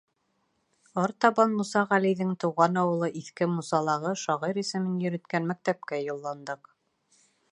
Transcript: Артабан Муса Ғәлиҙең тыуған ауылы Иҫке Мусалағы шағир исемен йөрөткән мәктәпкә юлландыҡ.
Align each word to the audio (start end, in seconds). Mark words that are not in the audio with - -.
Артабан 1.01 1.51
Муса 1.57 1.83
Ғәлиҙең 1.91 2.31
тыуған 2.43 2.79
ауылы 2.85 3.11
Иҫке 3.21 3.49
Мусалағы 3.59 4.15
шағир 4.23 4.61
исемен 4.63 4.97
йөрөткән 5.05 5.49
мәктәпкә 5.53 6.03
юлландыҡ. 6.07 6.75